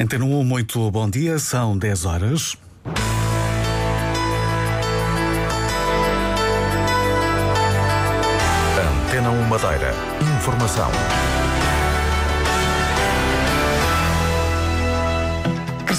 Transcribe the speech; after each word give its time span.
Antena 0.00 0.24
1, 0.24 0.44
muito 0.44 0.88
bom 0.92 1.10
dia, 1.10 1.40
são 1.40 1.76
10 1.76 2.04
horas. 2.04 2.56
Antena 9.08 9.30
1 9.30 9.42
Madeira. 9.48 9.92
Informação. 10.38 10.88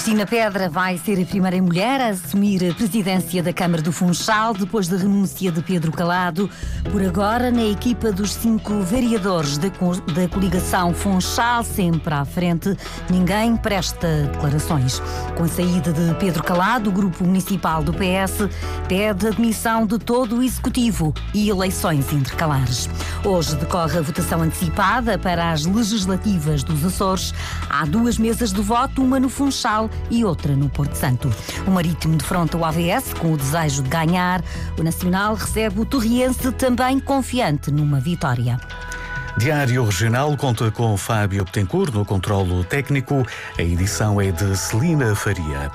Cristina 0.00 0.24
Pedra 0.24 0.70
vai 0.70 0.96
ser 0.96 1.20
a 1.20 1.26
primeira 1.26 1.60
mulher 1.60 2.00
a 2.00 2.08
assumir 2.08 2.64
a 2.64 2.72
presidência 2.72 3.42
da 3.42 3.52
Câmara 3.52 3.82
do 3.82 3.92
Funchal 3.92 4.54
depois 4.54 4.88
da 4.88 4.96
renúncia 4.96 5.52
de 5.52 5.60
Pedro 5.60 5.92
Calado. 5.92 6.48
Por 6.90 7.02
agora, 7.02 7.50
na 7.50 7.64
equipa 7.64 8.10
dos 8.10 8.32
cinco 8.32 8.80
vereadores 8.80 9.58
da, 9.58 9.68
da 9.68 10.26
coligação 10.26 10.94
Funchal, 10.94 11.62
sempre 11.62 12.14
à 12.14 12.24
frente, 12.24 12.74
ninguém 13.10 13.58
presta 13.58 14.26
declarações. 14.32 15.02
Com 15.36 15.44
a 15.44 15.48
saída 15.48 15.92
de 15.92 16.14
Pedro 16.14 16.42
Calado, 16.44 16.88
o 16.88 16.92
grupo 16.92 17.22
municipal 17.22 17.82
do 17.82 17.92
PS 17.92 18.48
pede 18.88 19.26
a 19.26 19.30
demissão 19.30 19.84
de 19.84 19.98
todo 19.98 20.38
o 20.38 20.42
executivo 20.42 21.12
e 21.34 21.50
eleições 21.50 22.10
intercalares. 22.10 22.88
Hoje 23.22 23.54
decorre 23.56 23.98
a 23.98 24.02
votação 24.02 24.40
antecipada 24.40 25.18
para 25.18 25.52
as 25.52 25.66
legislativas 25.66 26.62
dos 26.62 26.82
Açores. 26.86 27.34
Há 27.68 27.84
duas 27.84 28.16
mesas 28.16 28.50
de 28.50 28.62
voto, 28.62 29.02
uma 29.02 29.20
no 29.20 29.28
Funchal 29.28 29.89
e 30.10 30.24
outra 30.24 30.54
no 30.56 30.68
Porto 30.68 30.94
Santo. 30.94 31.30
O 31.66 31.70
Marítimo 31.70 32.16
defronta 32.16 32.56
o 32.56 32.64
AVS 32.64 33.14
com 33.18 33.32
o 33.32 33.36
desejo 33.36 33.82
de 33.82 33.88
ganhar. 33.88 34.42
O 34.78 34.82
Nacional 34.82 35.34
recebe 35.34 35.80
o 35.80 35.84
Torriense 35.84 36.52
também 36.52 36.98
confiante 37.00 37.70
numa 37.70 38.00
vitória. 38.00 38.58
Diário 39.38 39.84
Regional 39.84 40.36
conta 40.36 40.70
com 40.70 40.96
Fábio 40.96 41.44
Betancourt 41.44 41.94
no 41.94 42.04
controlo 42.04 42.64
técnico. 42.64 43.26
A 43.58 43.62
edição 43.62 44.20
é 44.20 44.30
de 44.30 44.56
Celina 44.56 45.14
Faria. 45.14 45.70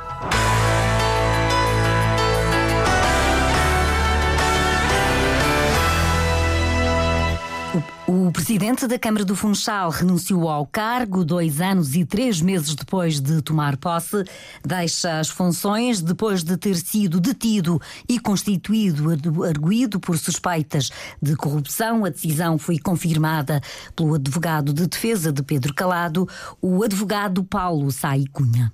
Presidente 8.36 8.86
da 8.86 9.00
Câmara 9.00 9.24
do 9.24 9.34
Funchal 9.34 9.90
renunciou 9.90 10.50
ao 10.50 10.68
cargo 10.68 11.24
dois 11.24 11.62
anos 11.62 11.96
e 11.96 12.04
três 12.04 12.42
meses 12.42 12.76
depois 12.76 13.22
de 13.22 13.42
tomar 13.42 13.78
posse. 13.78 14.26
Deixa 14.62 15.20
as 15.20 15.30
funções 15.30 16.02
depois 16.02 16.44
de 16.44 16.58
ter 16.58 16.76
sido 16.76 17.22
detido 17.22 17.82
e 18.10 18.20
constituído 18.20 19.06
arguído 19.46 20.02
por 20.02 20.18
suspeitas 20.18 20.92
de 21.22 21.34
corrupção. 21.38 22.04
A 22.04 22.10
decisão 22.10 22.58
foi 22.58 22.78
confirmada 22.78 23.62
pelo 23.96 24.16
advogado 24.16 24.74
de 24.74 24.86
defesa 24.86 25.32
de 25.32 25.42
Pedro 25.42 25.74
Calado, 25.74 26.28
o 26.62 26.84
advogado 26.84 27.42
Paulo 27.42 27.90
Sai 27.90 28.26
Cunha 28.34 28.70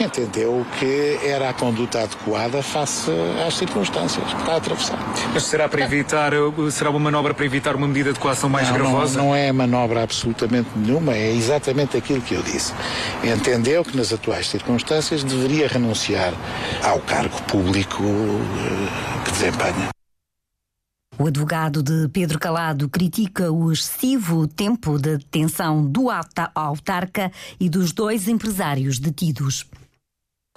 entendeu 0.00 0.66
que 0.78 1.18
era 1.22 1.50
a 1.50 1.54
conduta 1.54 2.02
adequada 2.02 2.62
face 2.62 3.10
às 3.46 3.54
circunstâncias 3.54 4.24
que 4.24 4.40
está 4.40 4.54
a 4.54 4.56
atravessar. 4.56 4.98
Mas 5.32 5.44
será 5.44 5.68
para 5.68 5.82
evitar, 5.82 6.32
será 6.70 6.90
uma 6.90 6.98
manobra 6.98 7.32
para 7.32 7.44
evitar 7.44 7.76
uma 7.76 7.86
medida 7.86 8.12
de 8.12 8.18
coação 8.18 8.50
mais 8.50 8.68
não, 8.68 8.76
gravosa? 8.76 9.18
Não, 9.18 9.26
não 9.26 9.34
é 9.34 9.52
manobra 9.52 10.02
absolutamente 10.02 10.68
nenhuma, 10.76 11.14
é 11.14 11.32
exatamente 11.32 11.96
aquilo 11.96 12.20
que 12.20 12.34
eu 12.34 12.42
disse. 12.42 12.72
Entendeu 13.22 13.84
que 13.84 13.96
nas 13.96 14.12
atuais 14.12 14.48
circunstâncias 14.48 15.22
deveria 15.22 15.68
renunciar 15.68 16.34
ao 16.82 16.98
cargo 17.00 17.40
público 17.42 18.02
eh, 18.02 19.24
que 19.24 19.30
desempenha. 19.30 19.88
O 21.16 21.28
advogado 21.28 21.80
de 21.80 22.08
Pedro 22.08 22.40
Calado 22.40 22.88
critica 22.88 23.52
o 23.52 23.70
excessivo 23.70 24.48
tempo 24.48 24.98
de 24.98 25.18
detenção 25.18 25.86
do 25.86 26.08
autarca 26.52 27.30
e 27.60 27.68
dos 27.70 27.92
dois 27.92 28.26
empresários 28.26 28.98
detidos. 28.98 29.64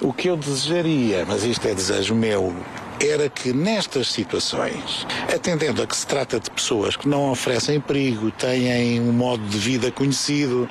O 0.03 0.13
que 0.13 0.29
eu 0.29 0.37
desejaria, 0.37 1.25
mas 1.27 1.43
isto 1.43 1.67
é 1.67 1.73
desejo 1.73 2.13
meu, 2.13 2.55
era 3.03 3.27
que 3.29 3.51
nestas 3.51 4.11
situações, 4.11 5.07
atendendo 5.33 5.81
a 5.81 5.87
que 5.87 5.97
se 5.97 6.05
trata 6.05 6.39
de 6.39 6.51
pessoas 6.51 6.95
que 6.95 7.09
não 7.09 7.31
oferecem 7.31 7.81
perigo, 7.81 8.29
têm 8.29 9.01
um 9.01 9.11
modo 9.11 9.43
de 9.45 9.57
vida 9.57 9.91
conhecido, 9.91 10.69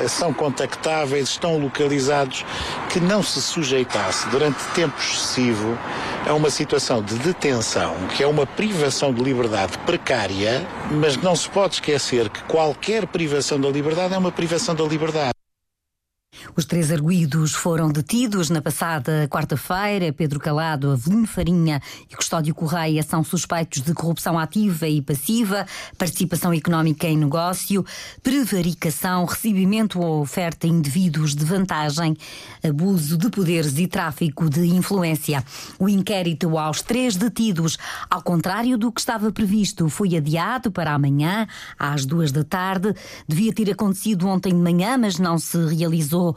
eh, 0.00 0.08
são 0.08 0.34
contactáveis, 0.34 1.28
estão 1.28 1.56
localizados, 1.56 2.44
que 2.92 2.98
não 2.98 3.22
se 3.22 3.40
sujeitasse 3.40 4.28
durante 4.30 4.58
tempo 4.74 4.98
excessivo 4.98 5.78
a 6.26 6.34
uma 6.34 6.50
situação 6.50 7.00
de 7.00 7.14
detenção, 7.14 7.94
que 8.16 8.24
é 8.24 8.26
uma 8.26 8.44
privação 8.44 9.14
de 9.14 9.22
liberdade 9.22 9.78
precária, 9.86 10.66
mas 10.90 11.16
não 11.16 11.36
se 11.36 11.48
pode 11.48 11.74
esquecer 11.74 12.28
que 12.28 12.42
qualquer 12.42 13.06
privação 13.06 13.60
da 13.60 13.68
liberdade 13.68 14.14
é 14.14 14.18
uma 14.18 14.32
privação 14.32 14.74
da 14.74 14.82
liberdade. 14.82 15.33
Os 16.56 16.64
três 16.64 16.92
arguídos 16.92 17.52
foram 17.52 17.90
detidos 17.90 18.48
na 18.48 18.62
passada 18.62 19.26
quarta-feira. 19.28 20.12
Pedro 20.12 20.38
Calado, 20.38 20.92
Avelino 20.92 21.26
Farinha 21.26 21.82
e 22.08 22.14
Custódio 22.14 22.54
Correia 22.54 23.02
são 23.02 23.24
suspeitos 23.24 23.82
de 23.82 23.92
corrupção 23.92 24.38
ativa 24.38 24.86
e 24.86 25.02
passiva, 25.02 25.66
participação 25.98 26.52
económica 26.52 27.08
em 27.08 27.16
negócio, 27.16 27.84
prevaricação, 28.22 29.24
recebimento 29.24 30.00
ou 30.00 30.20
oferta 30.20 30.68
a 30.68 30.70
indivíduos 30.70 31.34
de 31.34 31.44
vantagem, 31.44 32.16
abuso 32.62 33.18
de 33.18 33.30
poderes 33.30 33.76
e 33.78 33.88
tráfico 33.88 34.48
de 34.48 34.64
influência. 34.64 35.44
O 35.76 35.88
inquérito 35.88 36.56
aos 36.56 36.82
três 36.82 37.16
detidos, 37.16 37.76
ao 38.08 38.22
contrário 38.22 38.78
do 38.78 38.92
que 38.92 39.00
estava 39.00 39.32
previsto, 39.32 39.88
foi 39.88 40.16
adiado 40.16 40.70
para 40.70 40.94
amanhã, 40.94 41.48
às 41.76 42.06
duas 42.06 42.30
da 42.30 42.44
tarde. 42.44 42.94
Devia 43.26 43.52
ter 43.52 43.72
acontecido 43.72 44.28
ontem 44.28 44.50
de 44.50 44.60
manhã, 44.60 44.96
mas 44.96 45.18
não 45.18 45.36
se 45.36 45.58
realizou 45.74 46.36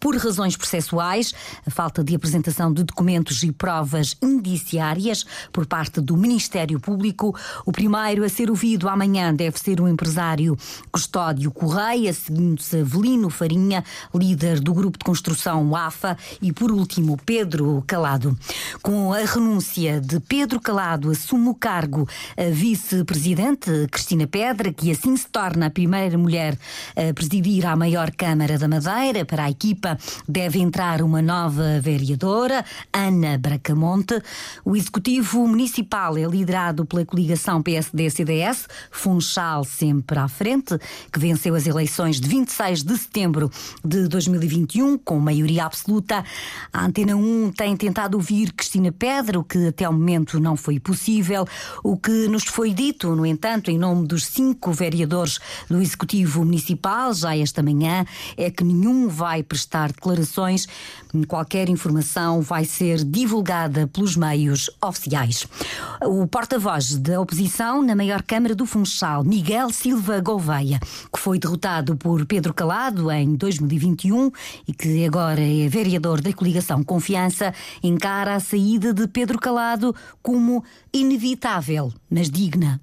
por 0.00 0.16
razões 0.16 0.56
processuais, 0.56 1.34
a 1.66 1.70
falta 1.70 2.02
de 2.02 2.14
apresentação 2.14 2.72
de 2.72 2.82
documentos 2.82 3.42
e 3.42 3.52
provas 3.52 4.16
indiciárias 4.22 5.24
por 5.52 5.66
parte 5.66 6.00
do 6.00 6.16
Ministério 6.16 6.80
Público. 6.80 7.36
O 7.66 7.70
primeiro 7.70 8.24
a 8.24 8.28
ser 8.28 8.48
ouvido 8.48 8.88
amanhã 8.88 9.34
deve 9.34 9.58
ser 9.58 9.80
o 9.80 9.86
empresário 9.86 10.56
Custódio 10.90 11.50
Correia, 11.50 12.12
seguindo-se 12.14 12.80
Avelino 12.80 13.28
Farinha, 13.28 13.84
líder 14.14 14.60
do 14.60 14.72
grupo 14.72 14.98
de 14.98 15.04
construção 15.04 15.76
AFA, 15.76 16.16
e 16.40 16.52
por 16.52 16.72
último 16.72 17.18
Pedro 17.24 17.84
Calado. 17.86 18.36
Com 18.82 19.12
a 19.12 19.18
renúncia 19.18 20.00
de 20.00 20.18
Pedro 20.20 20.60
Calado, 20.60 21.10
assume 21.10 21.48
o 21.48 21.54
cargo 21.54 22.08
a 22.36 22.50
vice-presidente 22.50 23.86
Cristina 23.90 24.26
Pedra, 24.26 24.72
que 24.72 24.90
assim 24.90 25.14
se 25.16 25.28
torna 25.28 25.66
a 25.66 25.70
primeira 25.70 26.16
mulher 26.16 26.58
a 26.96 27.12
presidir 27.12 27.66
a 27.66 27.76
maior 27.76 28.10
Câmara 28.10 28.58
da 28.58 28.66
Madeira 28.66 29.24
para 29.24 29.44
a 29.44 29.50
equipa 29.50 29.89
deve 30.28 30.58
entrar 30.58 31.02
uma 31.02 31.22
nova 31.22 31.80
vereadora, 31.80 32.64
Ana 32.92 33.38
Bracamonte. 33.38 34.20
O 34.64 34.76
Executivo 34.76 35.46
Municipal 35.46 36.18
é 36.18 36.24
liderado 36.24 36.84
pela 36.84 37.04
coligação 37.06 37.62
PSD-CDS, 37.62 38.66
Funchal 38.90 39.64
sempre 39.64 40.18
à 40.18 40.28
frente, 40.28 40.78
que 41.12 41.18
venceu 41.18 41.54
as 41.54 41.66
eleições 41.66 42.20
de 42.20 42.28
26 42.28 42.82
de 42.82 42.98
setembro 42.98 43.50
de 43.84 44.08
2021 44.08 44.98
com 44.98 45.18
maioria 45.18 45.64
absoluta. 45.64 46.24
A 46.72 46.84
Antena 46.84 47.16
1 47.16 47.52
tem 47.52 47.76
tentado 47.76 48.16
ouvir 48.16 48.52
Cristina 48.52 48.92
Pedra, 48.92 49.38
o 49.38 49.44
que 49.44 49.68
até 49.68 49.88
o 49.88 49.92
momento 49.92 50.38
não 50.40 50.56
foi 50.56 50.78
possível. 50.78 51.46
O 51.82 51.96
que 51.96 52.28
nos 52.28 52.44
foi 52.44 52.74
dito, 52.74 53.14
no 53.14 53.24
entanto, 53.24 53.70
em 53.70 53.78
nome 53.78 54.06
dos 54.06 54.26
cinco 54.26 54.72
vereadores 54.72 55.38
do 55.68 55.80
Executivo 55.80 56.44
Municipal, 56.44 57.14
já 57.14 57.36
esta 57.36 57.62
manhã, 57.62 58.04
é 58.36 58.50
que 58.50 58.64
nenhum 58.64 59.08
vai 59.08 59.42
prestar 59.42 59.79
declarações. 59.88 60.66
Qualquer 61.26 61.68
informação 61.68 62.40
vai 62.40 62.64
ser 62.64 63.04
divulgada 63.04 63.86
pelos 63.88 64.16
meios 64.16 64.70
oficiais. 64.82 65.46
O 66.02 66.26
porta-voz 66.26 66.96
da 66.96 67.20
oposição 67.20 67.82
na 67.82 67.96
maior 67.96 68.22
Câmara 68.22 68.54
do 68.54 68.66
Funchal, 68.66 69.24
Miguel 69.24 69.70
Silva 69.70 70.20
Gouveia, 70.20 70.78
que 71.12 71.18
foi 71.18 71.38
derrotado 71.38 71.96
por 71.96 72.24
Pedro 72.26 72.54
Calado 72.54 73.10
em 73.10 73.34
2021 73.34 74.30
e 74.68 74.72
que 74.72 75.04
agora 75.04 75.40
é 75.40 75.68
vereador 75.68 76.20
da 76.20 76.32
coligação 76.32 76.82
Confiança, 76.84 77.52
encara 77.82 78.34
a 78.34 78.40
saída 78.40 78.92
de 78.92 79.06
Pedro 79.08 79.38
Calado 79.38 79.94
como 80.22 80.64
inevitável, 80.92 81.92
mas 82.10 82.30
digna. 82.30 82.80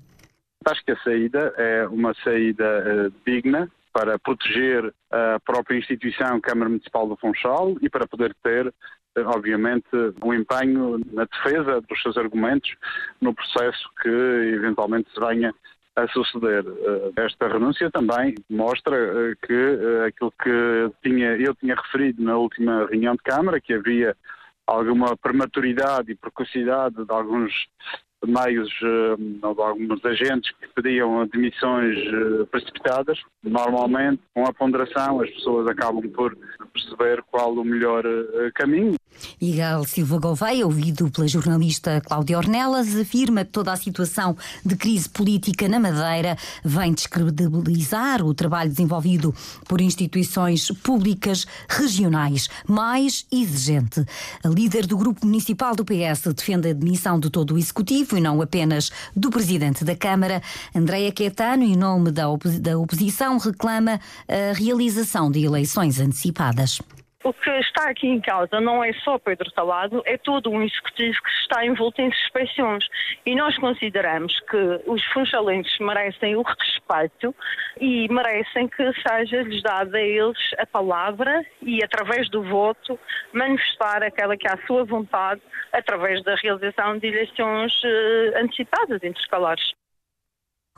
Acho 0.66 0.83
que 0.83 0.92
a 0.92 0.98
saída 1.04 1.54
é 1.57 1.88
uma 1.88 2.13
saída 2.24 2.63
uh, 2.66 3.13
digna, 3.25 3.69
para 3.98 4.20
proteger 4.20 4.94
a 5.10 5.40
própria 5.40 5.76
instituição 5.76 6.40
Câmara 6.40 6.70
Municipal 6.70 7.08
do 7.08 7.18
Funchal 7.18 7.76
e 7.82 7.90
para 7.90 8.06
poder 8.06 8.36
ter 8.44 8.72
eh, 9.16 9.22
obviamente, 9.26 9.88
um 10.24 10.32
empenho 10.32 11.02
na 11.12 11.26
defesa 11.26 11.82
dos 11.82 12.00
seus 12.04 12.16
argumentos 12.16 12.76
no 13.20 13.34
processo 13.34 13.90
que 14.04 14.08
eventualmente 14.08 15.10
se 15.12 15.20
venha 15.20 15.52
a 15.96 16.08
suceder. 16.10 16.64
Eh, 16.64 17.24
esta 17.26 17.48
renúncia 17.48 17.90
também 17.90 18.36
mostra 18.48 18.96
eh, 18.96 19.34
que 19.42 20.06
aquilo 20.08 20.32
que 20.44 20.92
tinha, 21.02 21.36
eu 21.36 21.56
tinha 21.56 21.74
referido 21.74 22.22
na 22.22 22.38
última 22.38 22.86
reunião 22.86 23.16
de 23.16 23.24
Câmara, 23.24 23.60
que 23.60 23.74
havia 23.74 24.16
alguma 24.68 25.18
prematuridade 25.18 26.12
e 26.12 26.16
precocidade 26.16 27.04
de 27.04 27.12
alguns 27.12 27.52
meios 28.25 28.69
uh, 28.81 29.18
de 29.18 29.62
alguns 29.62 30.04
agentes 30.04 30.52
que 30.60 30.68
pediam 30.75 31.28
demissões 31.28 31.98
uh, 32.08 32.48
precipitadas. 32.48 33.19
Normalmente, 33.44 34.22
com 34.34 34.46
a 34.46 34.54
ponderação, 34.54 35.22
as 35.22 35.30
pessoas 35.31 35.68
acabam 35.68 36.08
por 36.10 36.36
perceber 36.74 37.24
qual 37.30 37.54
o 37.54 37.64
melhor 37.64 38.06
uh, 38.06 38.52
caminho. 38.56 38.96
Miguel 39.42 39.83
Silva 39.86 40.19
Gouveia, 40.19 40.65
ouvido 40.65 41.09
pela 41.09 41.27
jornalista 41.27 42.01
Cláudia 42.01 42.38
Ornelas, 42.38 42.95
afirma 42.95 43.45
que 43.45 43.51
toda 43.51 43.71
a 43.71 43.75
situação 43.75 44.36
de 44.65 44.75
crise 44.75 45.07
política 45.09 45.68
na 45.68 45.80
Madeira 45.80 46.38
vem 46.63 46.94
descredibilizar 46.94 48.24
o 48.24 48.33
trabalho 48.33 48.69
desenvolvido 48.69 49.33
por 49.68 49.81
instituições 49.81 50.68
públicas 50.83 51.45
regionais 51.68 52.48
mais 52.68 53.25
exigente. 53.31 54.06
A 54.44 54.48
líder 54.48 54.86
do 54.86 54.98
grupo 54.98 55.25
municipal 55.25 55.75
do 55.75 55.86
PS 55.86 56.33
defende 56.36 56.69
a 56.69 56.74
demissão 56.74 57.19
de 57.19 57.30
todo 57.30 57.56
o 57.56 57.57
executivo 57.57 58.18
e 58.18 58.21
não 58.21 58.42
apenas 58.42 58.92
do 59.15 59.30
presidente 59.30 59.83
da 59.83 59.95
Câmara. 59.95 60.42
Andréa 60.74 61.12
Quetano, 61.12 61.63
em 61.63 61.75
nome 61.75 62.12
da, 62.12 62.25
da 62.60 62.77
oposição, 62.77 63.38
reclama 63.38 64.00
a 64.27 64.53
realização 64.53 65.30
de 65.30 65.44
eleições 65.44 66.00
antecipadas. 66.00 66.80
O 67.24 67.34
que 67.34 67.50
está 67.50 67.90
aqui 67.90 68.08
em 68.08 68.22
causa 68.22 68.62
não 68.62 68.84
é 68.84 68.94
só 68.94 69.18
Pedro 69.18 69.50
Salado, 69.52 70.04
é 70.06 70.18
todo 70.18 70.52
um 70.52 70.62
executivo 70.62 71.18
que 71.24 71.30
está 71.42 71.66
envolto 71.66 72.00
em 72.00 72.12
suspeições. 72.12 72.86
E 73.25 73.36
nós 73.36 73.58
consideramos 73.58 74.40
que 74.42 74.81
os 74.86 75.04
funchalenses 75.06 75.78
merecem 75.80 76.36
o 76.36 76.44
respeito 76.44 77.36
e 77.81 78.08
merecem 78.14 78.68
que 78.68 78.94
seja-lhes 79.02 79.64
dada 79.64 79.98
a 79.98 80.02
eles 80.02 80.38
a 80.60 80.66
palavra 80.68 81.44
e, 81.62 81.84
através 81.84 82.30
do 82.30 82.44
voto, 82.44 83.00
manifestar 83.34 84.04
aquela 84.04 84.38
que 84.38 84.48
é 84.48 84.54
a 84.54 84.68
sua 84.68 84.86
vontade 84.86 85.42
através 85.74 86.24
da 86.24 86.36
realização 86.36 87.00
de 87.00 87.08
eleições 87.08 87.74
uh, 87.84 88.38
antecipadas 88.44 89.04
intercalares. 89.04 89.76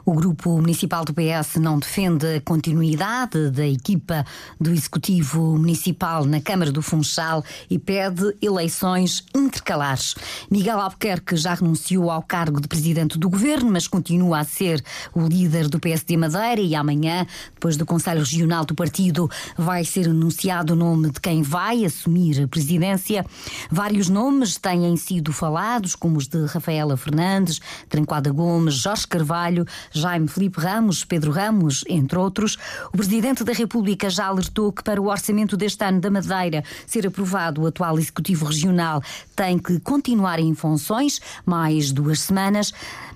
O 0.10 0.14
Grupo 0.16 0.58
Municipal 0.58 1.06
do 1.06 1.14
PS 1.14 1.58
não 1.58 1.78
defende 1.78 2.38
a 2.38 2.42
continuidade 2.42 3.52
da 3.52 3.68
equipa 3.68 4.26
do 4.60 4.72
Executivo 4.72 5.56
Municipal 5.56 6.26
na 6.26 6.42
Câmara 6.42 6.72
do 6.72 6.82
Funchal 6.82 7.46
e 7.70 7.78
pede 7.78 8.36
eleições 8.42 9.24
intercalares. 9.36 10.16
Miguel 10.50 10.80
Albuquerque 10.80 11.38
já 11.38 11.54
renunciou 11.54 12.10
ao 12.10 12.24
cargo 12.24 12.60
de 12.60 12.68
Presidente 12.68 13.20
do 13.20 13.30
Governo, 13.30 13.72
mas 13.72 13.88
continua 13.88 14.40
a 14.40 14.44
ser 14.44 14.84
o 15.14 15.28
líder 15.28 15.68
do 15.68 15.80
PSD 15.80 16.18
Madeira 16.18 16.60
e 16.60 16.74
amanhã, 16.74 17.28
depois 17.54 17.78
do 17.78 17.86
Conselho 17.86 18.22
Regional 18.22 18.66
do 18.66 18.74
Partido, 18.74 19.30
vai 19.56 19.86
ser 19.86 20.10
anunciado 20.10 20.74
o 20.74 20.76
nome 20.76 21.12
de 21.12 21.22
quem 21.22 21.44
vai 21.44 21.86
assumir 21.86 22.42
a 22.42 22.48
presidência. 22.48 23.24
Vários 23.70 24.10
nomes 24.10 24.58
têm 24.58 24.98
sido 24.98 25.32
falados, 25.32 25.94
como 25.94 26.18
os 26.18 26.28
de 26.28 26.48
Rafaela 26.48 26.98
Fernandes, 26.98 27.62
Tranquada 27.88 28.32
Gomes, 28.32 28.74
Jorge 28.74 29.08
Carvalho, 29.08 29.68
Jaime 30.00 30.28
Felipe 30.28 30.60
Ramos, 30.60 31.04
Pedro 31.04 31.32
Ramos, 31.32 31.84
entre 31.88 32.18
outros, 32.18 32.58
o 32.88 32.98
Presidente 32.98 33.44
da 33.44 33.54
República 33.54 34.10
já 34.10 34.28
alertou 34.28 34.72
que 34.72 34.84
para 34.84 35.02
o 35.02 35.08
orçamento 35.10 35.58
deste 35.58 35.84
ano 35.84 36.00
da 36.00 36.10
Madeira 36.10 36.64
ser 36.88 37.06
aprovado, 37.06 37.62
o 37.62 37.68
atual 37.68 38.00
Executivo 38.00 38.46
Regional 38.46 39.04
tem 39.36 39.60
que 39.60 39.80
continuar 39.80 40.40
em 40.40 40.56
funções 40.56 41.20
mais 41.46 41.92
duas 41.92 42.22
semanas. 42.22 42.74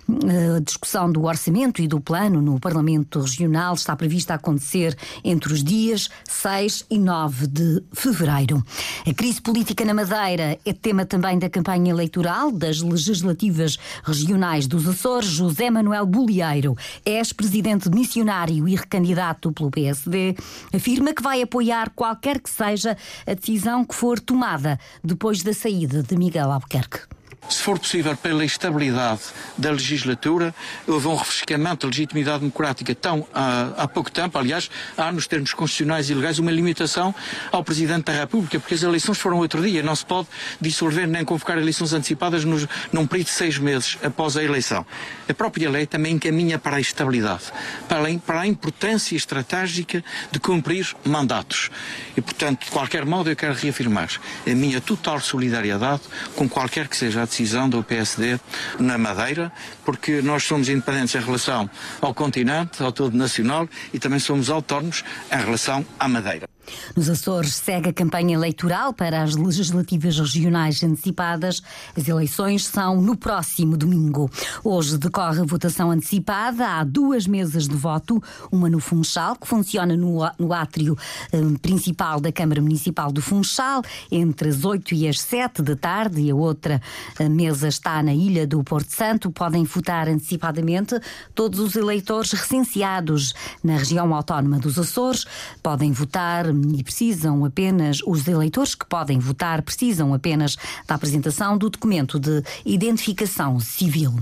A 0.10 0.60
discussão 0.60 1.10
do 1.10 1.24
orçamento 1.24 1.82
e 1.82 1.88
do 1.88 2.00
plano 2.00 2.42
no 2.42 2.60
Parlamento 2.60 3.22
Regional 3.22 3.74
está 3.74 3.96
prevista 3.96 4.34
a 4.34 4.36
acontecer 4.36 4.98
entre 5.24 5.54
os 5.54 5.64
dias 5.64 6.10
6 6.26 6.86
e 6.90 7.00
9 7.00 7.48
de 7.48 7.84
fevereiro. 7.94 8.62
A 9.06 9.14
crise 9.14 9.42
política 9.42 9.84
na 9.84 9.94
Madeira 9.94 10.58
é 10.66 10.72
tema 10.72 11.06
também 11.06 11.38
da 11.38 11.50
campanha 11.50 11.92
eleitoral 11.92 12.50
das 12.50 12.82
legislativas 12.82 13.78
regionais 14.02 14.66
dos 14.66 14.88
Açores. 14.88 15.28
José 15.28 15.70
Manuel 15.70 16.06
Bolieiro, 16.06 16.74
ex-presidente 17.06 17.90
missionário 17.90 18.66
e 18.66 18.76
recandidato 18.76 19.52
pelo 19.52 19.70
PSD, 19.70 20.38
afirma 20.74 21.14
que 21.14 21.22
vai 21.22 21.42
apoiar 21.42 21.90
qualquer 21.90 22.40
que 22.40 22.50
seja 22.50 22.96
a 23.28 23.34
decisão 23.34 23.84
que 23.84 23.94
for 23.94 24.22
tomada 24.22 24.80
depois 25.04 25.44
da 25.44 25.54
saída 25.54 26.02
de 26.02 26.16
Miguel 26.16 26.50
Albuquerque 26.50 27.02
se 27.50 27.62
for 27.62 27.78
possível, 27.78 28.16
pela 28.16 28.46
estabilidade 28.46 29.22
da 29.58 29.72
legislatura, 29.72 30.54
houve 30.88 31.08
um 31.08 31.16
refrescamento 31.16 31.86
da 31.86 31.88
legitimidade 31.88 32.40
democrática 32.40 32.96
tão 32.96 33.28
há, 33.34 33.84
há 33.84 33.88
pouco 33.88 34.12
tempo, 34.12 34.38
aliás, 34.38 34.70
há 34.98 35.12
nos 35.12 35.28
termos 35.28 35.54
constitucionais 35.54 36.10
e 36.10 36.14
legais 36.14 36.40
uma 36.40 36.52
limitação 36.52 37.14
ao 37.52 37.64
Presidente 37.64 38.06
da 38.06 38.14
República, 38.14 38.60
porque 38.60 38.74
as 38.74 38.84
eleições 38.84 39.18
foram 39.18 39.38
outro 39.38 39.62
dia, 39.62 39.84
não 39.84 39.96
se 39.96 40.06
pode 40.06 40.28
dissolver 40.60 41.08
nem 41.08 41.24
convocar 41.24 41.58
eleições 41.58 41.94
antecipadas 41.94 42.44
nos, 42.44 42.68
num 42.92 43.06
período 43.06 43.28
de 43.28 43.34
seis 43.34 43.58
meses 43.58 43.98
após 44.04 44.38
a 44.38 44.44
eleição. 44.44 44.86
A 45.28 45.34
própria 45.34 45.70
lei 45.70 45.86
também 45.86 46.16
encaminha 46.16 46.58
para 46.58 46.78
a 46.78 46.82
estabilidade, 46.82 47.44
para 47.88 48.10
a, 48.10 48.20
para 48.20 48.42
a 48.42 48.48
importância 48.48 49.16
estratégica 49.16 50.04
de 50.32 50.40
cumprir 50.40 50.96
mandatos. 51.06 51.70
E, 52.16 52.22
portanto, 52.22 52.66
de 52.66 52.72
qualquer 52.72 53.06
modo, 53.06 53.30
eu 53.30 53.36
quero 53.36 53.54
reafirmar 53.54 54.10
a 54.46 54.56
minha 54.56 54.80
total 54.82 55.20
solidariedade 55.20 56.02
com 56.36 56.48
qualquer 56.48 56.88
que 56.88 56.98
seja 56.98 57.22
a 57.22 57.28
decisão 57.34 57.68
do 57.68 57.84
PSD 57.84 58.40
na 58.80 58.98
Madeira, 58.98 59.52
porque 59.84 60.22
nós 60.22 60.44
somos 60.44 60.70
independentes 60.70 61.16
em 61.16 61.20
relação 61.20 61.68
ao 62.00 62.14
continente, 62.14 62.84
ao 62.84 62.92
todo 62.92 63.18
nacional 63.18 63.68
e 63.92 63.98
também 63.98 64.20
somos 64.20 64.50
autónomos 64.52 65.04
em 65.32 65.38
relação 65.38 65.84
à 66.00 66.08
Madeira. 66.08 66.53
Nos 66.96 67.10
Açores 67.10 67.56
segue 67.56 67.90
a 67.90 67.94
campanha 67.94 68.36
eleitoral 68.36 68.94
para 68.94 69.22
as 69.22 69.36
legislativas 69.36 70.20
regionais 70.20 70.84
antecipadas. 70.84 71.62
As 71.96 72.08
eleições 72.08 72.66
são 72.66 73.02
no 73.02 73.16
próximo 73.16 73.76
domingo. 73.76 74.30
Hoje 74.64 74.98
decorre 74.98 75.42
a 75.42 75.46
votação 75.46 75.92
antecipada. 75.92 76.68
Há 76.68 76.84
duas 76.84 77.28
mesas 77.28 77.68
de 77.68 77.76
voto, 77.76 78.22
uma 78.52 78.70
no 78.70 78.80
Funchal, 78.80 79.36
que 79.36 79.48
funciona 79.48 79.96
no, 79.96 80.20
no 80.38 80.54
átrio 80.54 80.98
um, 81.34 81.56
principal 81.56 82.20
da 82.20 82.32
Câmara 82.32 82.62
Municipal 82.62 83.12
do 83.12 83.22
Funchal, 83.22 83.82
entre 84.12 84.50
as 84.50 84.64
8 84.64 84.94
e 84.94 85.08
as 85.08 85.20
7 85.20 85.62
da 85.62 85.76
tarde, 85.76 86.22
e 86.22 86.32
a 86.32 86.36
outra 86.36 86.82
a 87.20 87.28
mesa 87.28 87.68
está 87.68 88.02
na 88.02 88.14
Ilha 88.14 88.46
do 88.46 88.64
Porto 88.64 88.90
Santo. 88.90 89.32
Podem 89.32 89.64
votar 89.64 90.08
antecipadamente 90.08 91.00
todos 91.34 91.60
os 91.60 91.76
eleitores 91.76 92.32
recenseados 92.32 93.34
na 93.64 93.78
região 93.78 94.14
autónoma 94.14 94.60
dos 94.60 94.78
Açores. 94.78 95.26
Podem 95.62 95.92
votar 95.92 96.53
e 96.76 96.84
precisam 96.84 97.44
apenas, 97.46 98.00
os 98.06 98.28
eleitores 98.28 98.76
que 98.76 98.86
podem 98.86 99.20
votar 99.20 99.62
precisam 99.62 100.14
apenas 100.14 100.56
da 100.88 100.96
apresentação 100.96 101.58
do 101.58 101.70
documento 101.70 102.20
de 102.20 102.44
identificação 102.66 103.60
civil. 103.60 104.14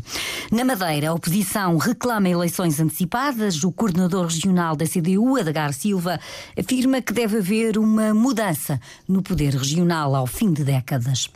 Na 0.51 0.63
Madeira, 0.63 1.10
a 1.10 1.13
oposição 1.13 1.78
reclama 1.78 2.30
eleições 2.30 2.80
antecipadas. 2.80 3.63
O 3.63 3.72
coordenador 3.72 4.25
regional 4.25 4.75
da 4.75 4.86
CDU, 4.86 5.38
Adagar 5.38 5.74
Silva, 5.74 6.19
afirma 6.57 7.01
que 7.01 7.13
deve 7.13 7.38
haver 7.38 7.78
uma 7.78 8.13
mudança 8.13 8.80
no 9.07 9.22
poder 9.22 9.54
regional 9.54 10.16
ao 10.16 10.28
fim 10.28 10.51
de 10.51 10.63
décadas. 10.63 11.30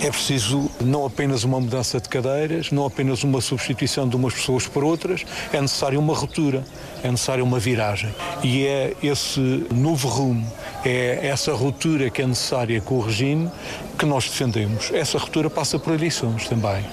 É 0.00 0.10
preciso 0.10 0.70
não 0.80 1.04
apenas 1.04 1.42
uma 1.42 1.60
mudança 1.60 2.00
de 2.00 2.08
cadeiras, 2.08 2.70
não 2.70 2.86
apenas 2.86 3.24
uma 3.24 3.40
substituição 3.40 4.08
de 4.08 4.14
umas 4.14 4.34
pessoas 4.34 4.66
por 4.66 4.84
outras, 4.84 5.24
é 5.52 5.60
necessária 5.60 5.98
uma 5.98 6.14
ruptura, 6.14 6.64
é 7.02 7.10
necessária 7.10 7.42
uma 7.42 7.58
viragem. 7.58 8.14
E 8.44 8.64
é 8.64 8.96
esse 9.02 9.66
novo 9.72 10.08
rumo, 10.08 10.50
é 10.84 11.26
essa 11.26 11.52
ruptura 11.52 12.10
que 12.10 12.22
é 12.22 12.26
necessária 12.26 12.80
com 12.80 12.96
o 12.96 13.00
regime 13.00 13.50
que 13.98 14.06
nós 14.06 14.28
defendemos. 14.28 14.90
Essa 14.92 15.18
ruptura 15.18 15.50
passa 15.50 15.78
por 15.78 15.92
eleições 15.92 16.48
também. 16.48 16.84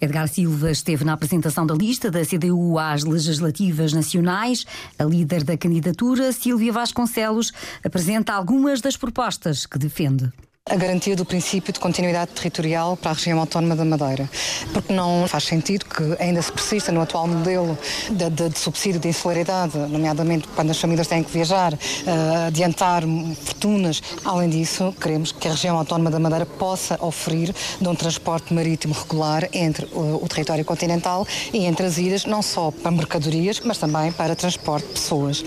Edgar 0.00 0.28
Silva 0.28 0.70
esteve 0.70 1.04
na 1.04 1.14
apresentação 1.14 1.66
da 1.66 1.74
lista 1.74 2.10
da 2.10 2.24
CDU 2.24 2.78
às 2.78 3.04
legislativas 3.04 3.92
nacionais. 3.94 4.66
A 4.98 5.04
líder 5.04 5.42
da 5.42 5.56
candidatura, 5.56 6.32
Silvia 6.32 6.72
Vasconcelos, 6.72 7.52
apresenta 7.82 8.34
algumas 8.34 8.82
das 8.82 8.96
propostas 8.96 9.64
que 9.64 9.78
defende 9.78 10.30
a 10.70 10.76
garantia 10.76 11.14
do 11.14 11.26
princípio 11.26 11.74
de 11.74 11.78
continuidade 11.78 12.30
territorial 12.30 12.96
para 12.96 13.10
a 13.10 13.14
região 13.14 13.38
autónoma 13.38 13.76
da 13.76 13.84
Madeira, 13.84 14.30
porque 14.72 14.94
não 14.94 15.28
faz 15.28 15.44
sentido 15.44 15.84
que 15.84 16.16
ainda 16.18 16.40
se 16.40 16.50
persista 16.50 16.90
no 16.90 17.02
atual 17.02 17.28
modelo 17.28 17.78
de, 18.10 18.30
de, 18.30 18.48
de 18.48 18.58
subsídio 18.58 18.98
de 18.98 19.08
insularidade, 19.08 19.76
nomeadamente 19.76 20.48
quando 20.56 20.70
as 20.70 20.80
famílias 20.80 21.06
têm 21.06 21.22
que 21.22 21.30
viajar, 21.30 21.74
uh, 21.74 22.46
adiantar 22.46 23.02
fortunas. 23.42 24.02
Além 24.24 24.48
disso, 24.48 24.94
queremos 24.98 25.32
que 25.32 25.46
a 25.48 25.50
região 25.50 25.76
autónoma 25.76 26.10
da 26.10 26.18
Madeira 26.18 26.46
possa 26.46 26.96
oferir 27.04 27.54
de 27.78 27.86
um 27.86 27.94
transporte 27.94 28.54
marítimo 28.54 28.94
regular 28.94 29.46
entre 29.52 29.84
o, 29.92 30.24
o 30.24 30.26
território 30.28 30.64
continental 30.64 31.26
e 31.52 31.66
entre 31.66 31.84
as 31.84 31.98
ilhas, 31.98 32.24
não 32.24 32.40
só 32.40 32.70
para 32.70 32.90
mercadorias, 32.90 33.60
mas 33.62 33.76
também 33.76 34.10
para 34.12 34.34
transporte 34.34 34.86
de 34.86 34.92
pessoas. 34.94 35.44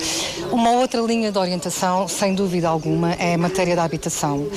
Uma 0.51 0.73
outra 0.73 1.01
linha 1.01 1.31
de 1.31 1.39
orientação, 1.39 2.07
sem 2.07 2.35
dúvida 2.35 2.69
alguma, 2.69 3.13
é 3.13 3.33
a 3.33 3.37
matéria 3.37 3.75
da 3.75 3.83
habitação 3.83 4.47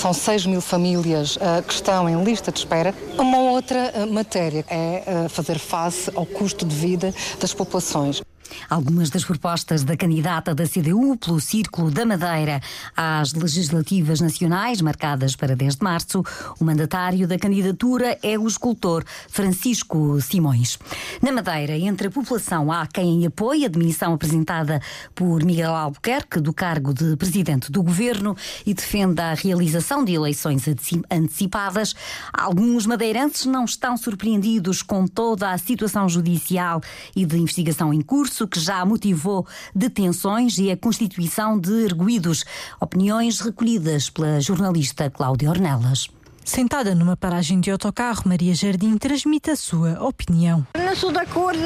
são 0.00 0.14
6 0.14 0.46
mil 0.46 0.62
famílias 0.62 1.36
uh, 1.36 1.62
que 1.62 1.74
estão 1.74 2.08
em 2.08 2.24
lista 2.24 2.50
de 2.50 2.58
espera. 2.58 2.94
Uma 3.18 3.38
outra 3.38 3.92
uh, 3.94 4.10
matéria 4.10 4.64
é 4.66 5.02
uh, 5.06 5.28
fazer 5.28 5.58
face 5.58 6.10
ao 6.14 6.24
custo 6.24 6.64
de 6.64 6.74
vida 6.74 7.14
das 7.38 7.52
populações. 7.52 8.22
Algumas 8.68 9.10
das 9.10 9.24
propostas 9.24 9.84
da 9.84 9.96
candidata 9.96 10.54
da 10.54 10.64
CDU 10.66 11.16
pelo 11.16 11.40
Círculo 11.40 11.90
da 11.90 12.04
Madeira 12.04 12.60
às 12.96 13.32
legislativas 13.32 14.20
nacionais, 14.20 14.80
marcadas 14.80 15.34
para 15.34 15.56
10 15.56 15.76
de 15.76 15.82
março, 15.84 16.22
o 16.58 16.64
mandatário 16.64 17.26
da 17.26 17.38
candidatura 17.38 18.18
é 18.22 18.38
o 18.38 18.46
escultor 18.46 19.04
Francisco 19.28 20.20
Simões. 20.20 20.78
Na 21.22 21.32
Madeira, 21.32 21.76
entre 21.76 22.08
a 22.08 22.10
população, 22.10 22.70
há 22.70 22.86
quem 22.86 23.26
apoie 23.26 23.64
a 23.64 23.68
demissão 23.68 24.14
apresentada 24.14 24.80
por 25.14 25.44
Miguel 25.44 25.74
Albuquerque 25.74 26.40
do 26.40 26.52
cargo 26.52 26.92
de 26.92 27.16
presidente 27.16 27.70
do 27.70 27.82
governo 27.82 28.36
e 28.66 28.74
defenda 28.74 29.30
a 29.30 29.34
realização 29.34 30.04
de 30.04 30.12
eleições 30.12 30.64
antecipadas. 31.10 31.94
Alguns 32.32 32.86
madeirenses 32.86 33.46
não 33.46 33.64
estão 33.64 33.96
surpreendidos 33.96 34.82
com 34.82 35.06
toda 35.06 35.50
a 35.50 35.58
situação 35.58 36.08
judicial 36.08 36.80
e 37.14 37.24
de 37.24 37.38
investigação 37.38 37.92
em 37.92 38.00
curso 38.00 38.46
que 38.50 38.60
já 38.60 38.84
motivou 38.84 39.46
detenções 39.74 40.58
e 40.58 40.70
a 40.70 40.76
constituição 40.76 41.58
de 41.58 41.84
erguidos. 41.84 42.44
Opiniões 42.80 43.40
recolhidas 43.40 44.10
pela 44.10 44.40
jornalista 44.40 45.08
Cláudia 45.08 45.48
Ornelas. 45.50 46.08
Sentada 46.44 46.94
numa 46.94 47.16
paragem 47.16 47.60
de 47.60 47.70
autocarro, 47.70 48.22
Maria 48.26 48.54
Jardim 48.54 48.98
transmite 48.98 49.50
a 49.50 49.56
sua 49.56 50.02
opinião. 50.02 50.66
Não 50.76 50.96
sou 50.96 51.12
de 51.12 51.18
acordo 51.18 51.60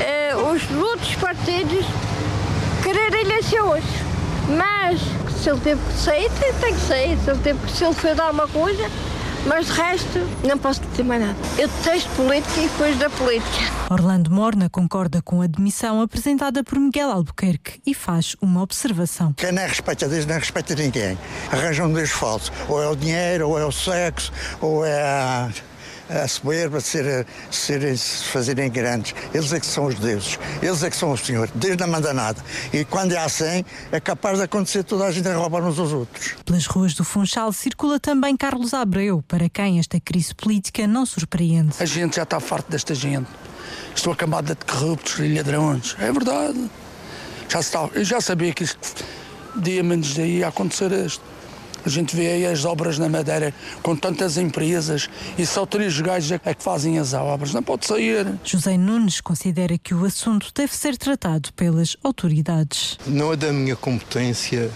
eh, 0.00 0.34
os 0.34 0.68
outros 0.76 1.14
partidos 1.16 1.86
quererem 2.82 3.20
eleições, 3.20 3.84
mas 4.56 5.00
se 5.40 5.50
ele 5.50 5.60
teve 5.60 5.80
que 5.86 5.92
sair, 5.92 6.30
tem 6.60 6.74
que 6.74 6.80
sair. 6.80 7.18
Se 7.18 7.30
ele, 7.30 7.40
teve, 7.40 7.70
se 7.70 7.84
ele 7.84 7.94
fez 7.94 8.18
alguma 8.18 8.48
coisa, 8.48 8.90
mas 9.46 9.66
de 9.66 9.72
resto, 9.72 10.18
não 10.46 10.58
posso 10.58 10.80
dizer 10.80 11.04
mais 11.04 11.20
nada. 11.20 11.36
Eu 11.58 11.68
detesto 11.68 12.08
política 12.10 12.60
e 12.60 12.68
depois 12.68 12.98
da 12.98 13.10
política. 13.10 13.58
Orlando 13.90 14.30
Morna 14.30 14.68
concorda 14.68 15.22
com 15.22 15.40
a 15.42 15.46
demissão 15.46 16.00
apresentada 16.00 16.62
por 16.64 16.78
Miguel 16.78 17.10
Albuquerque 17.10 17.80
e 17.86 17.94
faz 17.94 18.36
uma 18.40 18.62
observação. 18.62 19.32
Quem 19.34 19.52
não 19.52 19.62
respeita 19.62 20.08
Deus 20.08 20.26
não 20.26 20.36
respeita 20.36 20.74
ninguém. 20.74 21.18
Arranjam 21.50 21.86
um 21.86 21.92
Deus 21.92 22.10
falso. 22.10 22.52
Ou 22.68 22.82
é 22.82 22.88
o 22.88 22.96
dinheiro, 22.96 23.48
ou 23.48 23.58
é 23.58 23.64
o 23.64 23.72
sexo, 23.72 24.32
ou 24.60 24.84
é 24.84 25.02
a 25.02 25.50
a 26.08 26.26
soberba 26.26 26.78
de 26.78 26.84
ser, 26.84 27.26
ser, 27.50 27.98
se 27.98 28.24
fazerem 28.24 28.70
grandes. 28.70 29.14
Eles 29.32 29.52
é 29.52 29.60
que 29.60 29.66
são 29.66 29.86
os 29.86 29.94
deuses, 29.96 30.38
eles 30.62 30.82
é 30.82 30.90
que 30.90 30.96
são 30.96 31.12
o 31.12 31.18
Senhor. 31.18 31.48
Deus 31.54 31.76
não 31.76 31.88
manda 31.88 32.12
nada. 32.12 32.42
E 32.72 32.84
quando 32.84 33.12
é 33.12 33.18
assim, 33.18 33.64
é 33.92 34.00
capaz 34.00 34.38
de 34.38 34.44
acontecer 34.44 34.82
toda 34.84 35.04
a 35.04 35.10
gente 35.12 35.28
a 35.28 35.36
roubar 35.36 35.62
uns 35.62 35.78
aos 35.78 35.92
outros. 35.92 36.34
Pelas 36.44 36.66
ruas 36.66 36.94
do 36.94 37.04
Funchal 37.04 37.52
circula 37.52 38.00
também 38.00 38.36
Carlos 38.36 38.74
Abreu, 38.74 39.22
para 39.26 39.48
quem 39.48 39.78
esta 39.78 40.00
crise 40.00 40.34
política 40.34 40.86
não 40.86 41.04
surpreende. 41.04 41.74
A 41.80 41.84
gente 41.84 42.16
já 42.16 42.22
está 42.22 42.40
farto 42.40 42.70
desta 42.70 42.94
gente. 42.94 43.28
Estou 43.94 44.12
acamada 44.12 44.54
de 44.54 44.64
corruptos 44.64 45.18
e 45.18 45.34
ladrões. 45.34 45.96
É 45.98 46.12
verdade. 46.12 46.70
Já 47.48 47.60
está, 47.60 47.88
eu 47.94 48.04
já 48.04 48.20
sabia 48.20 48.52
que 48.52 48.62
isto, 48.62 49.04
dia 49.56 49.82
menos 49.82 50.08
dia 50.08 50.26
ia 50.26 50.48
acontecer 50.48 50.92
isto. 50.92 51.22
A 51.84 51.88
gente 51.88 52.14
vê 52.14 52.32
aí 52.32 52.46
as 52.46 52.64
obras 52.64 52.98
na 52.98 53.08
Madeira 53.08 53.54
com 53.82 53.96
tantas 53.96 54.36
empresas 54.36 55.08
e 55.38 55.46
só 55.46 55.64
três 55.64 56.00
gajos 56.00 56.32
é 56.44 56.54
que 56.54 56.62
fazem 56.62 56.98
as 56.98 57.12
obras. 57.14 57.54
Não 57.54 57.62
pode 57.62 57.86
sair. 57.86 58.26
José 58.44 58.76
Nunes 58.76 59.20
considera 59.20 59.78
que 59.78 59.94
o 59.94 60.04
assunto 60.04 60.50
deve 60.54 60.74
ser 60.74 60.96
tratado 60.96 61.52
pelas 61.54 61.96
autoridades. 62.02 62.98
Não 63.06 63.32
é 63.32 63.36
da 63.36 63.52
minha 63.52 63.76
competência 63.76 64.70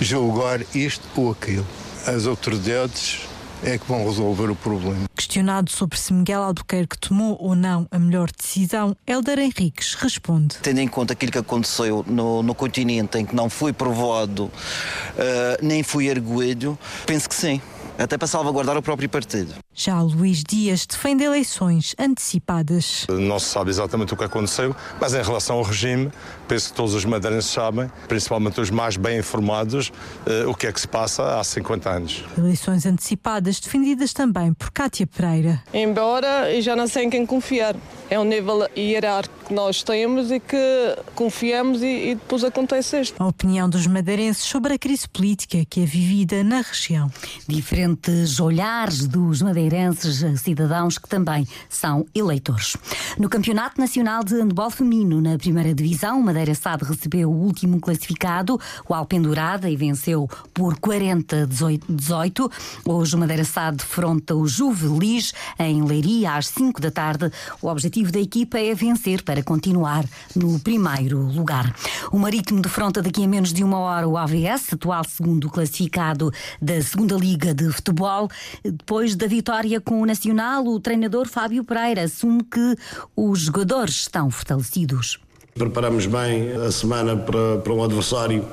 julgar 0.00 0.60
isto 0.74 1.02
ou 1.16 1.30
aquilo. 1.30 1.66
As 2.06 2.26
autoridades 2.26 3.20
é 3.64 3.78
que 3.78 3.86
vão 3.88 4.04
resolver 4.04 4.50
o 4.50 4.54
problema. 4.54 5.06
Questionado 5.16 5.70
sobre 5.70 5.98
se 5.98 6.12
Miguel 6.12 6.42
Albuquerque 6.42 6.98
tomou 6.98 7.36
ou 7.40 7.54
não 7.54 7.88
a 7.90 7.98
melhor 7.98 8.30
decisão, 8.30 8.96
Helder 9.06 9.38
Henriques 9.38 9.94
responde. 9.94 10.56
Tendo 10.62 10.80
em 10.80 10.88
conta 10.88 11.14
aquilo 11.14 11.32
que 11.32 11.38
aconteceu 11.38 12.04
no, 12.06 12.42
no 12.42 12.54
continente, 12.54 13.18
em 13.18 13.24
que 13.24 13.34
não 13.34 13.48
foi 13.48 13.72
provado, 13.72 14.44
uh, 14.44 14.50
nem 15.62 15.82
foi 15.82 16.10
arguído, 16.10 16.78
penso 17.06 17.28
que 17.28 17.34
sim 17.34 17.60
até 17.98 18.16
para 18.16 18.26
salvaguardar 18.26 18.76
o 18.76 18.82
próprio 18.82 19.08
partido. 19.08 19.54
Já 19.74 20.00
Luís 20.00 20.42
Dias 20.42 20.86
defende 20.86 21.24
eleições 21.24 21.94
antecipadas. 21.98 23.06
Não 23.08 23.38
se 23.38 23.46
sabe 23.46 23.70
exatamente 23.70 24.14
o 24.14 24.16
que 24.16 24.24
aconteceu, 24.24 24.74
mas 25.00 25.14
em 25.14 25.22
relação 25.22 25.56
ao 25.56 25.62
regime, 25.62 26.10
penso 26.46 26.70
que 26.70 26.76
todos 26.76 26.94
os 26.94 27.04
madeirenses 27.04 27.50
sabem, 27.50 27.90
principalmente 28.08 28.60
os 28.60 28.70
mais 28.70 28.96
bem 28.96 29.18
informados, 29.18 29.88
uh, 30.26 30.48
o 30.48 30.54
que 30.54 30.66
é 30.66 30.72
que 30.72 30.80
se 30.80 30.88
passa 30.88 31.38
há 31.38 31.44
50 31.44 31.90
anos. 31.90 32.24
Eleições 32.38 32.86
antecipadas 32.86 33.60
defendidas 33.60 34.12
também 34.12 34.52
por 34.54 34.70
Cátia 34.70 35.06
Pereira. 35.06 35.62
Embora 35.72 36.60
já 36.60 36.76
não 36.76 36.86
sei 36.86 37.04
em 37.04 37.10
quem 37.10 37.26
confiar. 37.26 37.74
É 38.08 38.18
um 38.18 38.24
nível 38.24 38.68
hierárquico 38.76 39.43
que 39.46 39.54
nós 39.54 39.82
temos 39.82 40.30
e 40.30 40.38
que 40.38 40.56
confiamos 41.14 41.82
e, 41.82 42.10
e 42.10 42.14
depois 42.14 42.44
acontece 42.44 43.00
isto. 43.00 43.22
A 43.22 43.26
opinião 43.26 43.68
dos 43.68 43.86
madeirenses 43.86 44.44
sobre 44.44 44.74
a 44.74 44.78
crise 44.78 45.08
política 45.08 45.64
que 45.64 45.82
é 45.82 45.84
vivida 45.86 46.44
na 46.44 46.60
região. 46.60 47.10
Diferentes 47.48 48.38
olhares 48.40 49.06
dos 49.06 49.42
madeirenses 49.42 50.22
cidadãos 50.40 50.98
que 50.98 51.08
também 51.08 51.46
são 51.68 52.06
eleitores. 52.14 52.76
No 53.18 53.28
Campeonato 53.28 53.80
Nacional 53.80 54.22
de 54.22 54.34
Handball 54.34 54.70
Feminino, 54.70 55.20
na 55.20 55.38
primeira 55.38 55.74
divisão, 55.74 56.20
Madeira 56.20 56.54
Sade 56.54 56.84
recebeu 56.84 57.30
o 57.30 57.34
último 57.34 57.80
classificado, 57.80 58.60
o 58.88 58.94
Alpendurada, 58.94 59.70
e 59.70 59.76
venceu 59.76 60.28
por 60.52 60.76
40-18. 60.78 62.50
Hoje 62.84 63.16
o 63.16 63.18
Madeira 63.18 63.44
Sade 63.44 63.78
defronta 63.78 64.34
o 64.34 64.46
Juvelis 64.46 65.32
em 65.58 65.82
Leiria 65.82 66.34
às 66.34 66.48
5 66.48 66.80
da 66.80 66.90
tarde. 66.90 67.30
O 67.62 67.68
objetivo 67.68 67.94
objetivo 67.94 68.10
da 68.10 68.20
equipa 68.20 68.58
é 68.58 68.74
vencer 68.74 69.22
para 69.22 69.33
continuar 69.42 70.04
no 70.36 70.58
primeiro 70.60 71.18
lugar. 71.18 71.74
O 72.12 72.18
Marítimo 72.18 72.60
defronta 72.60 73.02
daqui 73.02 73.24
a 73.24 73.28
menos 73.28 73.52
de 73.52 73.64
uma 73.64 73.78
hora 73.78 74.06
o 74.06 74.16
AVS, 74.16 74.74
atual 74.74 75.04
segundo 75.04 75.48
classificado 75.48 76.32
da 76.60 76.80
Segunda 76.82 77.16
Liga 77.16 77.54
de 77.54 77.70
Futebol. 77.70 78.28
Depois 78.62 79.16
da 79.16 79.26
vitória 79.26 79.80
com 79.80 80.00
o 80.00 80.06
Nacional, 80.06 80.66
o 80.66 80.78
treinador 80.78 81.28
Fábio 81.28 81.64
Pereira 81.64 82.04
assume 82.04 82.44
que 82.44 82.76
os 83.16 83.40
jogadores 83.40 83.94
estão 83.94 84.30
fortalecidos. 84.30 85.23
Preparamos 85.54 86.06
bem 86.06 86.50
a 86.50 86.72
semana 86.72 87.16
para, 87.16 87.58
para 87.58 87.72
um 87.72 87.84
adversário 87.84 88.44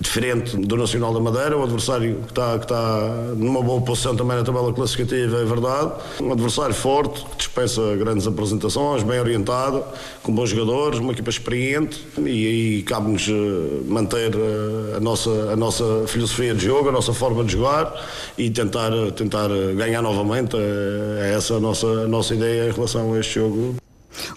diferente 0.00 0.56
do 0.56 0.74
Nacional 0.74 1.12
da 1.12 1.20
Madeira, 1.20 1.54
um 1.56 1.62
adversário 1.62 2.22
que 2.22 2.30
está, 2.30 2.58
que 2.58 2.64
está 2.64 3.08
numa 3.36 3.60
boa 3.60 3.82
posição 3.82 4.16
também 4.16 4.38
na 4.38 4.42
tabela 4.42 4.72
classificativa, 4.72 5.38
é 5.38 5.44
verdade. 5.44 5.92
Um 6.18 6.32
adversário 6.32 6.74
forte, 6.74 7.22
que 7.26 7.36
dispensa 7.36 7.94
grandes 7.96 8.26
apresentações, 8.26 9.02
bem 9.02 9.20
orientado, 9.20 9.84
com 10.22 10.32
bons 10.32 10.48
jogadores, 10.48 10.98
uma 10.98 11.12
equipa 11.12 11.28
experiente 11.28 12.02
e 12.18 12.46
aí 12.46 12.82
cabe-nos 12.84 13.28
eh, 13.28 13.82
manter 13.86 14.34
eh, 14.34 14.96
a 14.96 15.00
nossa, 15.00 15.30
a 15.52 15.56
nossa 15.56 16.04
filosofia 16.06 16.54
de 16.54 16.64
jogo, 16.64 16.88
a 16.88 16.92
nossa 16.92 17.12
forma 17.12 17.44
de 17.44 17.52
jogar 17.52 17.92
e 18.38 18.48
tentar, 18.48 18.92
tentar 19.14 19.48
ganhar 19.76 20.00
novamente. 20.00 20.56
É 20.56 21.34
essa 21.36 21.56
a 21.56 21.60
nossa, 21.60 21.86
a 21.86 22.08
nossa 22.08 22.34
ideia 22.34 22.70
em 22.70 22.72
relação 22.72 23.12
a 23.12 23.20
este 23.20 23.34
jogo. 23.34 23.76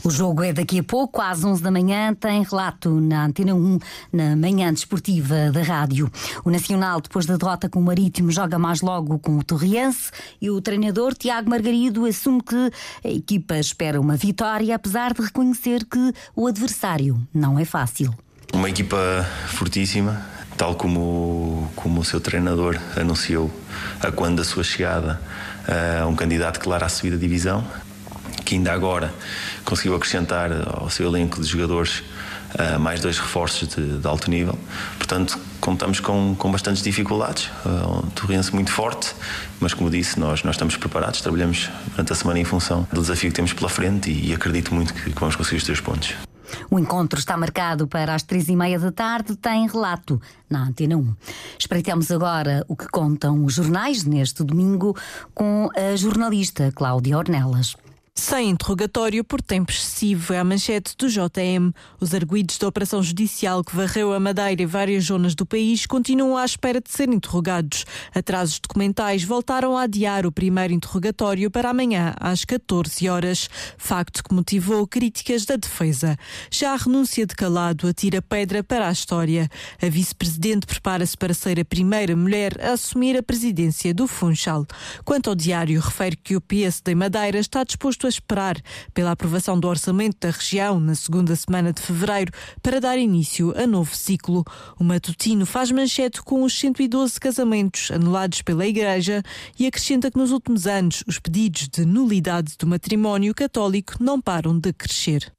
O 0.03 0.09
jogo 0.09 0.43
é 0.43 0.53
daqui 0.53 0.79
a 0.79 0.83
pouco, 0.83 1.21
às 1.21 1.43
11 1.43 1.61
da 1.61 1.71
manhã, 1.71 2.13
tem 2.13 2.43
relato 2.43 2.99
na 3.01 3.25
Antena 3.25 3.53
1, 3.53 3.79
na 4.13 4.35
manhã 4.35 4.73
desportiva 4.73 5.51
da 5.51 5.61
rádio. 5.61 6.09
O 6.43 6.49
Nacional, 6.49 7.01
depois 7.01 7.25
da 7.25 7.37
derrota 7.37 7.69
com 7.69 7.79
o 7.79 7.83
Marítimo, 7.83 8.31
joga 8.31 8.57
mais 8.57 8.81
logo 8.81 9.19
com 9.19 9.37
o 9.37 9.43
Torriense 9.43 10.11
e 10.41 10.49
o 10.49 10.61
treinador 10.61 11.13
Tiago 11.13 11.49
Margarido 11.49 12.05
assume 12.05 12.41
que 12.41 12.71
a 13.03 13.09
equipa 13.09 13.57
espera 13.57 13.99
uma 13.99 14.15
vitória, 14.15 14.75
apesar 14.75 15.13
de 15.13 15.21
reconhecer 15.21 15.85
que 15.85 16.13
o 16.35 16.47
adversário 16.47 17.19
não 17.33 17.59
é 17.59 17.65
fácil. 17.65 18.13
Uma 18.53 18.69
equipa 18.69 18.97
fortíssima, 19.47 20.25
tal 20.57 20.75
como, 20.75 21.69
como 21.75 22.01
o 22.01 22.03
seu 22.03 22.19
treinador 22.19 22.77
anunciou 22.97 23.51
a 24.01 24.11
quando 24.11 24.37
da 24.37 24.43
sua 24.43 24.63
chegada 24.63 25.21
a 26.01 26.07
um 26.07 26.15
candidato 26.15 26.59
claro 26.59 26.83
à 26.83 26.89
subida 26.89 27.17
divisão 27.17 27.63
que 28.49 28.55
ainda 28.55 28.73
agora 28.73 29.13
conseguiu 29.63 29.93
acrescentar 29.95 30.49
ao 30.67 30.89
seu 30.89 31.07
elenco 31.07 31.39
de 31.39 31.47
jogadores 31.47 31.99
uh, 32.55 32.79
mais 32.79 32.99
dois 32.99 33.19
reforços 33.19 33.67
de, 33.67 33.99
de, 33.99 34.07
alto 34.07 34.27
nível. 34.27 34.57
Portanto, 34.97 35.37
contamos 35.61 35.99
com, 35.99 36.33
com 36.35 36.51
bastantes 36.51 36.81
dificuldades. 36.81 37.45
Uh, 37.63 38.07
um 38.07 38.09
Torrense 38.09 38.51
muito 38.51 38.71
forte, 38.71 39.13
mas 39.59 39.75
como 39.75 39.87
disse, 39.87 40.19
nós, 40.19 40.41
nós 40.41 40.55
estamos 40.55 40.75
preparados, 40.75 41.21
trabalhamos 41.21 41.69
durante 41.91 42.11
a 42.11 42.15
semana 42.15 42.39
em 42.39 42.43
função 42.43 42.87
do 42.91 43.01
desafio 43.01 43.29
que 43.29 43.35
temos 43.35 43.53
pela 43.53 43.69
frente 43.69 44.09
e, 44.09 44.29
e 44.29 44.33
acredito 44.33 44.73
muito 44.73 44.95
que, 44.95 45.11
que 45.11 45.19
vamos 45.19 45.35
conseguir 45.35 45.57
os 45.57 45.63
três 45.63 45.79
pontos. 45.79 46.15
O 46.71 46.79
encontro 46.79 47.19
está 47.19 47.37
marcado 47.37 47.87
para 47.87 48.15
as 48.15 48.23
três 48.23 48.49
e 48.49 48.55
meia 48.55 48.79
da 48.79 48.91
tarde, 48.91 49.35
tem 49.35 49.67
relato 49.67 50.19
na 50.49 50.63
Antena 50.63 50.97
1. 50.97 51.15
Espreitamos 51.59 52.09
agora 52.09 52.65
o 52.67 52.75
que 52.75 52.87
contam 52.87 53.45
os 53.45 53.53
jornais 53.53 54.03
neste 54.05 54.43
domingo 54.43 54.97
com 55.35 55.69
a 55.75 55.95
jornalista 55.95 56.71
Cláudia 56.71 57.15
Ornelas. 57.15 57.75
Sem 58.19 58.49
interrogatório 58.49 59.23
por 59.23 59.41
tempo 59.41 59.71
excessivo, 59.71 60.33
é 60.33 60.39
a 60.39 60.43
manchete 60.43 60.93
do 60.97 61.07
JM. 61.07 61.73
Os 62.01 62.13
arguídos 62.13 62.57
da 62.57 62.67
operação 62.67 63.01
judicial 63.01 63.63
que 63.63 63.73
varreu 63.73 64.13
a 64.13 64.19
Madeira 64.19 64.61
e 64.61 64.65
várias 64.65 65.05
zonas 65.05 65.33
do 65.33 65.45
país 65.45 65.85
continuam 65.85 66.35
à 66.35 66.43
espera 66.43 66.81
de 66.81 66.91
serem 66.91 67.15
interrogados. 67.15 67.85
Atrasos 68.13 68.59
documentais 68.59 69.23
voltaram 69.23 69.77
a 69.77 69.83
adiar 69.83 70.25
o 70.25 70.33
primeiro 70.33 70.73
interrogatório 70.73 71.49
para 71.49 71.69
amanhã, 71.69 72.13
às 72.19 72.43
14 72.43 73.07
horas. 73.07 73.49
Facto 73.77 74.21
que 74.21 74.35
motivou 74.35 74.85
críticas 74.85 75.45
da 75.45 75.55
defesa. 75.55 76.17
Já 76.51 76.73
a 76.73 76.77
renúncia 76.77 77.25
de 77.25 77.33
Calado 77.33 77.87
atira 77.87 78.21
pedra 78.21 78.61
para 78.61 78.89
a 78.89 78.91
história. 78.91 79.49
A 79.81 79.87
vice-presidente 79.87 80.67
prepara-se 80.67 81.17
para 81.17 81.33
ser 81.33 81.57
a 81.57 81.63
primeira 81.63 82.17
mulher 82.17 82.59
a 82.61 82.73
assumir 82.73 83.17
a 83.17 83.23
presidência 83.23 83.93
do 83.93 84.07
Funchal. 84.07 84.67
Quanto 85.05 85.29
ao 85.29 85.35
diário, 85.35 85.79
refere 85.79 86.17
que 86.17 86.35
o 86.35 86.41
PSD 86.41 86.93
Madeira 86.93 87.39
está 87.39 87.63
disposto 87.63 88.08
a 88.09 88.11
esperar 88.11 88.57
pela 88.93 89.11
aprovação 89.11 89.59
do 89.59 89.67
orçamento 89.67 90.17
da 90.19 90.31
região 90.31 90.79
na 90.79 90.95
segunda 90.95 91.35
semana 91.35 91.71
de 91.71 91.81
fevereiro 91.81 92.31
para 92.61 92.81
dar 92.81 92.97
início 92.97 93.53
a 93.55 93.67
novo 93.67 93.95
ciclo. 93.95 94.43
O 94.79 94.83
matutino 94.83 95.45
faz 95.45 95.71
manchete 95.71 96.21
com 96.21 96.43
os 96.43 96.59
112 96.59 97.19
casamentos 97.19 97.91
anulados 97.91 98.41
pela 98.41 98.65
Igreja 98.65 99.21
e 99.57 99.67
acrescenta 99.67 100.09
que 100.09 100.17
nos 100.17 100.31
últimos 100.31 100.65
anos 100.65 101.03
os 101.07 101.19
pedidos 101.19 101.67
de 101.67 101.85
nulidade 101.85 102.55
do 102.57 102.65
matrimónio 102.65 103.33
católico 103.33 103.93
não 103.99 104.19
param 104.19 104.57
de 104.57 104.73
crescer. 104.73 105.31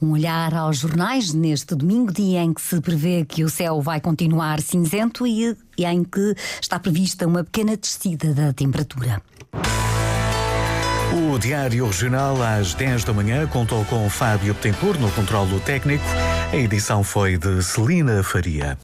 Um 0.00 0.10
olhar 0.12 0.54
aos 0.54 0.78
jornais 0.78 1.32
neste 1.32 1.74
domingo, 1.74 2.12
dia 2.12 2.42
em 2.42 2.52
que 2.52 2.60
se 2.60 2.80
prevê 2.80 3.24
que 3.24 3.44
o 3.44 3.48
céu 3.48 3.80
vai 3.80 4.00
continuar 4.00 4.60
cinzento 4.60 5.26
e 5.26 5.56
em 5.78 6.04
que 6.04 6.34
está 6.60 6.78
prevista 6.78 7.26
uma 7.26 7.44
pequena 7.44 7.76
descida 7.76 8.34
da 8.34 8.52
temperatura. 8.52 9.22
O 11.14 11.38
Diário 11.38 11.86
Regional, 11.86 12.42
às 12.42 12.72
10 12.72 13.04
da 13.04 13.12
manhã, 13.12 13.46
contou 13.46 13.84
com 13.84 14.08
Fábio 14.08 14.54
Betancourt 14.54 14.98
no 14.98 15.10
controlo 15.10 15.60
técnico. 15.60 16.04
A 16.50 16.56
edição 16.56 17.04
foi 17.04 17.36
de 17.36 17.62
Celina 17.62 18.22
Faria. 18.22 18.78